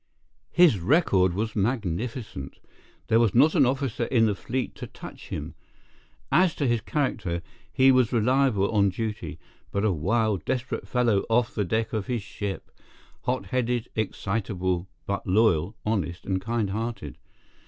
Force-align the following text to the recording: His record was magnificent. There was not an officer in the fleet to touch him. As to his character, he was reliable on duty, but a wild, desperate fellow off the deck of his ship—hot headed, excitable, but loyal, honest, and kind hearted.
His 0.49 0.79
record 0.79 1.35
was 1.35 1.55
magnificent. 1.55 2.57
There 3.05 3.19
was 3.19 3.35
not 3.35 3.53
an 3.53 3.67
officer 3.67 4.05
in 4.05 4.25
the 4.25 4.33
fleet 4.33 4.73
to 4.77 4.87
touch 4.87 5.29
him. 5.29 5.53
As 6.31 6.55
to 6.55 6.65
his 6.65 6.81
character, 6.81 7.43
he 7.71 7.91
was 7.91 8.11
reliable 8.11 8.71
on 8.71 8.89
duty, 8.89 9.37
but 9.71 9.85
a 9.85 9.91
wild, 9.91 10.43
desperate 10.43 10.87
fellow 10.87 11.23
off 11.29 11.53
the 11.53 11.65
deck 11.65 11.93
of 11.93 12.07
his 12.07 12.23
ship—hot 12.23 13.45
headed, 13.45 13.89
excitable, 13.95 14.87
but 15.05 15.27
loyal, 15.27 15.75
honest, 15.85 16.25
and 16.25 16.41
kind 16.41 16.71
hearted. 16.71 17.19